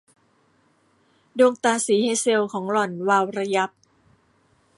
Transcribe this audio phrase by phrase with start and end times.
[1.37, 3.69] ดวงตาสีเฮเซลของหล่อนวาวระยับ